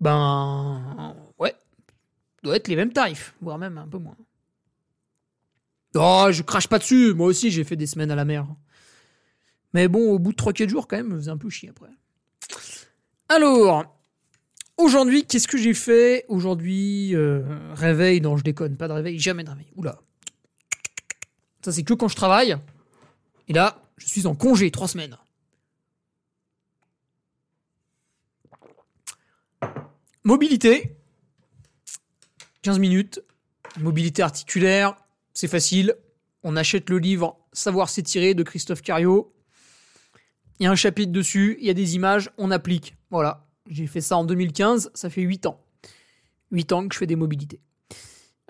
[0.00, 1.54] ben ouais,
[2.44, 4.16] doit être les mêmes tarifs, voire même un peu moins.
[5.94, 7.14] Oh, je crache pas dessus.
[7.14, 8.46] Moi aussi, j'ai fait des semaines à la mer.
[9.74, 11.90] Mais bon, au bout de 3-4 jours, quand même, me faisait un peu chier après.
[13.34, 13.86] Alors,
[14.76, 17.42] aujourd'hui, qu'est-ce que j'ai fait Aujourd'hui, euh,
[17.72, 19.72] réveil, non, je déconne, pas de réveil, jamais de réveil.
[19.74, 20.02] Oula.
[21.64, 22.58] Ça, c'est que quand je travaille.
[23.48, 25.16] Et là, je suis en congé, 3 semaines.
[30.24, 30.94] Mobilité.
[32.60, 33.22] 15 minutes.
[33.78, 34.94] Mobilité articulaire,
[35.32, 35.96] c'est facile.
[36.42, 39.32] On achète le livre Savoir s'étirer de Christophe Cario.
[40.58, 42.96] Il y a un chapitre dessus, il y a des images, on applique.
[43.10, 43.46] Voilà.
[43.68, 45.60] J'ai fait ça en 2015, ça fait 8 ans.
[46.50, 47.60] 8 ans que je fais des mobilités.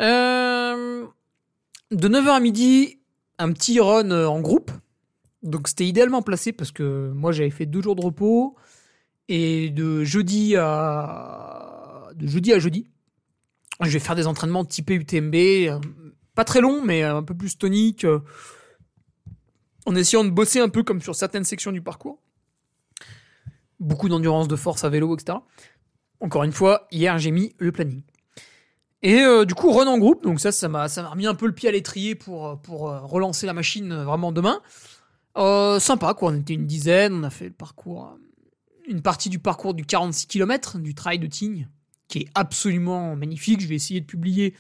[0.01, 1.07] Euh,
[1.91, 2.99] de 9h à midi,
[3.39, 4.71] un petit run euh, en groupe.
[5.43, 8.57] Donc c'était idéalement placé parce que moi j'avais fait deux jours de repos.
[9.29, 12.91] Et de jeudi à, de jeudi, à jeudi,
[13.81, 15.81] je vais faire des entraînements typés UTMB,
[16.35, 18.21] pas très long, mais un peu plus tonique, euh,
[19.87, 22.21] en essayant de bosser un peu comme sur certaines sections du parcours.
[23.81, 25.39] Beaucoup d'endurance, de force à vélo, etc.
[26.21, 28.03] Encore une fois, hier j'ai mis le planning.
[29.03, 31.47] Et euh, du coup, run en groupe, donc ça, ça m'a, ça remis un peu
[31.47, 34.61] le pied à l'étrier pour, euh, pour relancer la machine vraiment demain.
[35.81, 36.31] sympa, quoi.
[36.31, 38.17] On était une dizaine, on a fait le parcours,
[38.87, 41.69] une partie du parcours du 46 km du trail de Tignes,
[42.09, 43.61] qui est absolument magnifique.
[43.61, 44.55] Je vais essayer de publier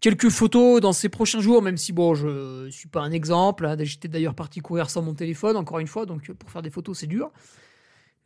[0.00, 3.66] quelques photos dans ces prochains jours, même si bon, je suis pas un exemple.
[3.66, 3.76] Hein.
[3.80, 6.98] J'étais d'ailleurs parti courir sans mon téléphone, encore une fois, donc pour faire des photos,
[6.98, 7.30] c'est dur.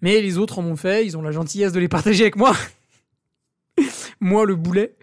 [0.01, 2.55] Mais les autres en ont fait, ils ont la gentillesse de les partager avec moi.
[4.21, 4.97] moi, le boulet.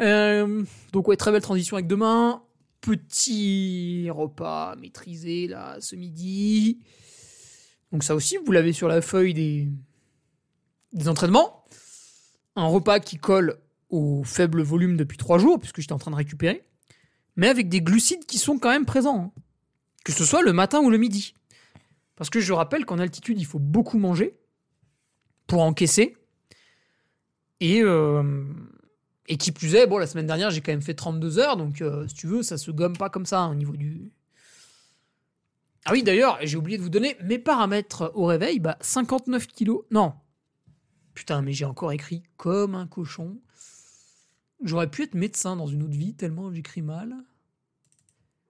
[0.00, 2.42] Euh, donc ouais, très belle transition avec demain.
[2.80, 6.78] Petit repas maîtrisé là ce midi.
[7.92, 9.34] Donc ça aussi, vous l'avez sur la feuille
[10.94, 11.64] des entraînements.
[12.56, 13.58] Un repas qui colle
[13.90, 16.64] au faible volume depuis trois jours, puisque j'étais en train de récupérer,
[17.36, 19.42] mais avec des glucides qui sont quand même présents, hein.
[20.04, 21.34] que ce soit le matin ou le midi.
[22.16, 24.38] Parce que je rappelle qu'en altitude, il faut beaucoup manger
[25.46, 26.16] pour encaisser.
[27.60, 28.44] Et, euh,
[29.38, 32.06] qui plus est, bon, la semaine dernière, j'ai quand même fait 32 heures, donc euh,
[32.08, 34.12] si tu veux, ça se gomme pas comme ça hein, au niveau du.
[35.86, 38.60] Ah oui, d'ailleurs, j'ai oublié de vous donner mes paramètres au réveil.
[38.60, 39.82] Bah, 59 kilos.
[39.90, 40.12] Non.
[41.14, 43.40] Putain, mais j'ai encore écrit comme un cochon.
[44.62, 47.14] J'aurais pu être médecin dans une autre vie, tellement j'écris mal.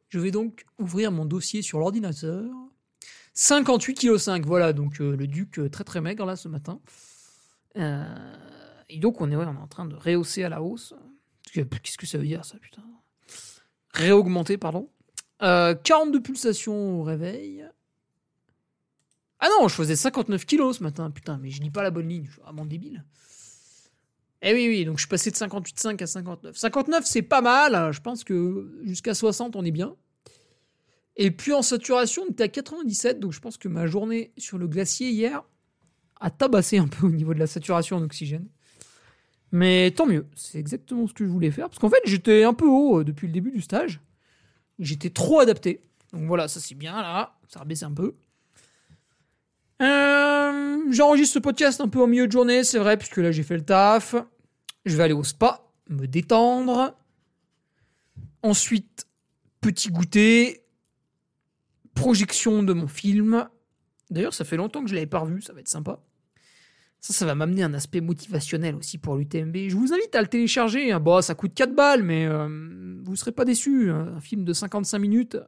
[0.08, 2.44] Je vais donc ouvrir mon dossier sur l'ordinateur.
[3.36, 6.80] 58,5 kg, voilà, donc euh, le duc euh, très très maigre là ce matin.
[7.76, 8.04] Euh,
[8.88, 10.94] et donc on est, on est en train de rehausser à la hausse.
[11.52, 12.82] Qu'est-ce que ça veut dire ça, putain?
[13.92, 14.88] Réaugmenter, pardon.
[15.40, 17.64] 42 pulsations au réveil.
[19.38, 22.08] Ah non, je faisais 59 kilos ce matin, putain, mais je lis pas la bonne
[22.08, 23.04] ligne, je suis vraiment débile.
[24.42, 26.56] Eh oui, oui, donc je suis passé de 58,5 à 59.
[26.56, 27.92] 59, c'est pas mal.
[27.92, 29.94] Je pense que jusqu'à 60, on est bien.
[31.16, 33.20] Et puis en saturation, on était à 97.
[33.20, 35.42] Donc je pense que ma journée sur le glacier hier
[36.20, 38.48] a tabassé un peu au niveau de la saturation en oxygène.
[39.52, 41.68] Mais tant mieux, c'est exactement ce que je voulais faire.
[41.68, 44.00] Parce qu'en fait, j'étais un peu haut euh, depuis le début du stage.
[44.78, 45.82] J'étais trop adapté.
[46.12, 47.36] Donc voilà, ça c'est bien là.
[47.48, 48.14] Ça rebaisse un peu.
[49.80, 53.42] Euh, J'enregistre ce podcast un peu au milieu de journée, c'est vrai, puisque là j'ai
[53.42, 54.14] fait le taf.
[54.84, 56.96] Je vais aller au spa, me détendre.
[58.42, 59.06] Ensuite,
[59.60, 60.64] petit goûter.
[61.94, 63.48] Projection de mon film.
[64.10, 66.00] D'ailleurs, ça fait longtemps que je l'avais pas revu, ça va être sympa.
[67.00, 69.56] Ça, ça va m'amener un aspect motivationnel aussi pour l'UTMB.
[69.68, 70.92] Je vous invite à le télécharger.
[70.92, 71.00] Hein.
[71.00, 72.46] Bon, ça coûte 4 balles, mais euh,
[73.02, 73.90] vous ne serez pas déçus.
[73.90, 74.14] Hein.
[74.16, 75.38] Un film de 55 minutes,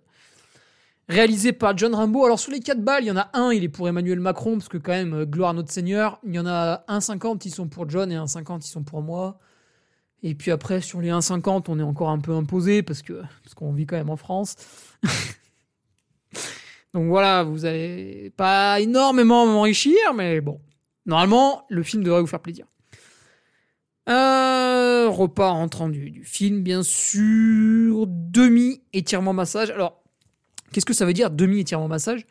[1.09, 2.25] réalisé par John Rambo.
[2.25, 4.55] Alors, sur les 4 balles, il y en a un, il est pour Emmanuel Macron,
[4.55, 6.19] parce que quand même, euh, gloire à notre Seigneur.
[6.25, 9.39] Il y en a 1,50, ils sont pour John, et 1,50, ils sont pour moi.
[10.23, 13.55] Et puis après, sur les 1,50, on est encore un peu imposé, parce que parce
[13.55, 14.57] qu'on vit quand même en France.
[16.95, 20.61] Donc voilà, vous n'allez pas énormément m'enrichir, mais bon,
[21.07, 22.67] Normalement, le film devrait vous faire plaisir.
[24.09, 28.07] Euh, repas rentrant du, du film, bien sûr.
[28.09, 29.71] Demi-étirement massage.
[29.71, 30.02] Alors,
[30.73, 32.27] qu'est-ce que ça veut dire demi-étirement massage?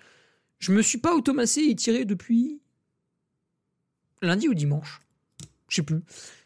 [0.60, 2.62] Je me suis pas automassé et étiré depuis
[4.22, 5.00] lundi ou dimanche.
[5.70, 6.02] Je sais plus.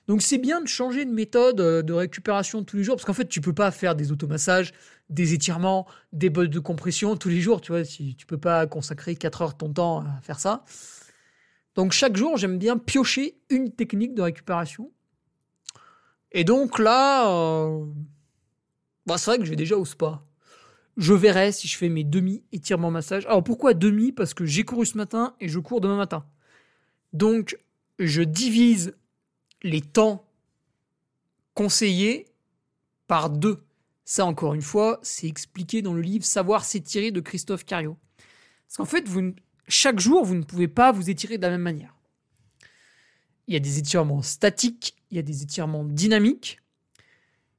[0.08, 3.14] Donc c'est bien de changer de méthode euh, de récupération tous les jours parce qu'en
[3.14, 4.72] fait tu peux pas faire des automassages,
[5.10, 8.68] des étirements, des bottes de compression tous les jours, tu vois, si tu peux pas
[8.68, 10.64] consacrer 4 heures de ton temps à faire ça.
[11.74, 14.92] Donc chaque jour, j'aime bien piocher une technique de récupération.
[16.32, 17.86] Et donc là, euh,
[19.06, 20.24] bah c'est vrai que je vais déjà au spa.
[20.98, 23.26] Je verrai si je fais mes demi-étirements massage.
[23.26, 24.12] Alors pourquoi demi?
[24.12, 26.26] Parce que j'ai couru ce matin et je cours demain matin.
[27.14, 27.60] Donc
[28.00, 28.96] je divise
[29.64, 30.26] les temps
[31.54, 32.28] conseillés
[33.08, 33.64] par deux.
[34.06, 37.98] Ça encore une fois, c'est expliqué dans le livre Savoir s'étirer de Christophe Cario.
[38.68, 39.06] Parce qu'en fait,
[39.68, 41.96] chaque jour, vous ne pouvez pas vous étirer de la même manière.
[43.48, 46.60] Il y a des étirements statiques, il y a des étirements dynamiques,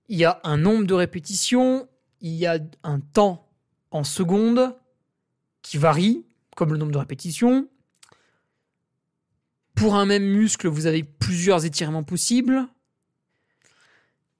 [0.09, 1.89] il y a un nombre de répétitions,
[2.21, 3.49] il y a un temps
[3.91, 4.77] en secondes
[5.63, 6.25] qui varie,
[6.55, 7.69] comme le nombre de répétitions.
[9.75, 12.67] Pour un même muscle, vous avez plusieurs étirements possibles.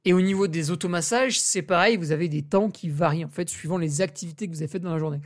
[0.05, 3.49] Et au niveau des automassages, c'est pareil, vous avez des temps qui varient en fait
[3.49, 5.21] suivant les activités que vous avez faites dans la journée.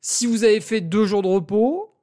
[0.00, 1.94] Si vous avez fait deux jours de repos,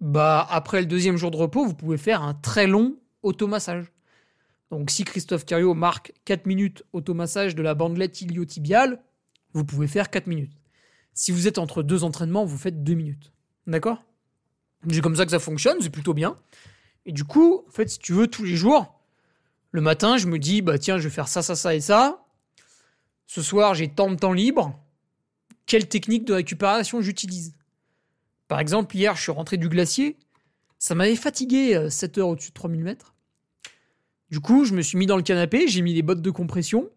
[0.00, 3.90] bah après le deuxième jour de repos, vous pouvez faire un très long automassage.
[4.70, 9.02] Donc si Christophe Cario marque 4 minutes automassage de la bandelette iliotibiale,
[9.52, 10.52] vous pouvez faire 4 minutes.
[11.14, 13.32] Si vous êtes entre deux entraînements, vous faites 2 minutes.
[13.66, 14.04] D'accord?
[14.90, 16.38] C'est comme ça que ça fonctionne, c'est plutôt bien.
[17.06, 19.00] Et du coup, en fait, si tu veux, tous les jours,
[19.72, 22.24] le matin, je me dis, bah tiens, je vais faire ça, ça, ça et ça.
[23.26, 24.78] Ce soir, j'ai tant de temps libre
[25.68, 27.54] quelle technique de récupération j'utilise?
[28.48, 30.18] Par exemple, hier, je suis rentré du glacier.
[30.78, 33.14] Ça m'avait fatigué 7 euh, heures au-dessus de 3000 mètres.
[34.30, 36.90] Du coup, je me suis mis dans le canapé, j'ai mis les bottes de compression,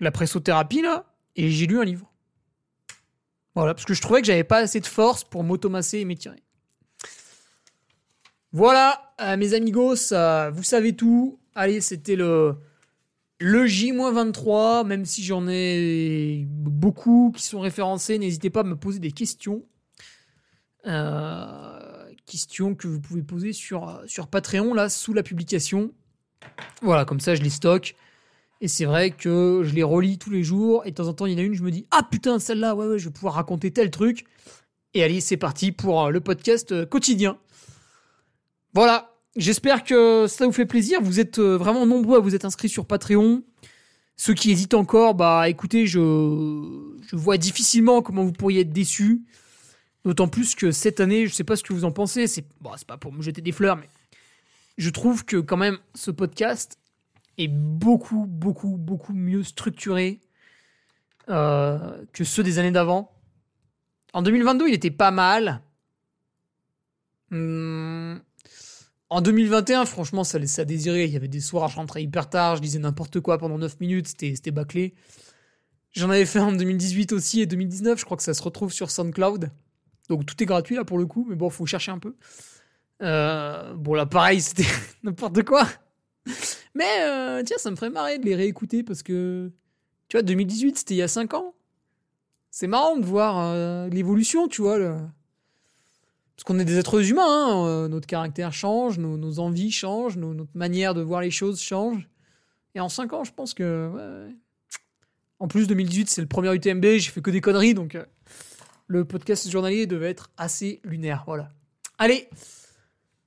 [0.00, 2.10] la pressothérapie, là, et j'ai lu un livre.
[3.54, 6.42] Voilà, parce que je trouvais que j'avais pas assez de force pour m'automasser et m'étirer.
[8.52, 10.12] Voilà, euh, mes amigos,
[10.52, 11.38] vous savez tout.
[11.54, 12.56] Allez, c'était le,
[13.40, 18.98] le J-23, même si j'en ai beaucoup qui sont référencés, n'hésitez pas à me poser
[18.98, 19.64] des questions.
[20.86, 21.77] Euh,
[22.28, 25.90] questions que vous pouvez poser sur, sur Patreon, là, sous la publication.
[26.82, 27.96] Voilà, comme ça, je les stocke.
[28.60, 30.82] Et c'est vrai que je les relis tous les jours.
[30.84, 32.38] Et de temps en temps, il y en a une, je me dis Ah putain,
[32.38, 34.24] celle-là, ouais, ouais, je vais pouvoir raconter tel truc.
[34.94, 37.38] Et allez, c'est parti pour euh, le podcast euh, quotidien.
[38.74, 41.00] Voilà, J'espère que ça vous fait plaisir.
[41.00, 43.44] Vous êtes euh, vraiment nombreux à vous être inscrits sur Patreon.
[44.16, 46.00] Ceux qui hésitent encore, bah écoutez, je,
[47.06, 49.22] je vois difficilement comment vous pourriez être déçus.
[50.04, 52.70] D'autant plus que cette année, je sais pas ce que vous en pensez, c'est bon,
[52.86, 53.88] pas pour me jeter des fleurs, mais
[54.78, 56.78] je trouve que quand même ce podcast
[57.36, 60.20] est beaucoup, beaucoup, beaucoup mieux structuré
[61.28, 63.12] euh, que ceux des années d'avant.
[64.12, 65.62] En 2022, il était pas mal.
[67.30, 68.20] Hum,
[69.10, 71.04] en 2021, franchement, ça laissait à désirer.
[71.04, 73.80] Il y avait des soirs, je rentrais hyper tard, je disais n'importe quoi pendant 9
[73.80, 74.94] minutes, c'était bâclé.
[75.92, 78.90] J'en avais fait en 2018 aussi et 2019, je crois que ça se retrouve sur
[78.90, 79.50] SoundCloud.
[80.08, 82.14] Donc tout est gratuit là pour le coup, mais bon, faut chercher un peu.
[83.02, 84.66] Euh, bon, là, pareil, c'était
[85.02, 85.66] n'importe quoi.
[86.74, 89.50] Mais euh, tiens, ça me ferait marrer de les réécouter parce que,
[90.08, 91.54] tu vois, 2018, c'était il y a 5 ans.
[92.50, 94.78] C'est marrant de voir euh, l'évolution, tu vois.
[94.78, 100.94] Parce qu'on est des êtres humains, hein, notre caractère change, nos, envies changent, notre manière
[100.94, 102.08] de voir les choses change.
[102.74, 104.30] Et en 5 ans, je pense que.
[105.40, 107.96] En plus, 2018, c'est le premier UTMB, j'ai fait que des conneries, donc
[108.88, 111.22] le podcast journalier devait être assez lunaire.
[111.26, 111.52] Voilà.
[111.98, 112.28] Allez,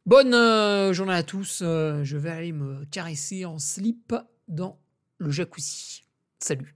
[0.05, 1.59] bonne euh, journée à tous.
[1.61, 4.13] je vais aller me caresser en slip
[4.47, 4.77] dans
[5.17, 6.03] le jacuzzi.
[6.39, 6.75] Salut.